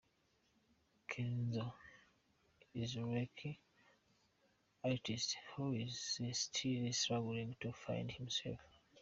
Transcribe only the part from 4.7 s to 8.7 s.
artiste who is still struggling to find himself”.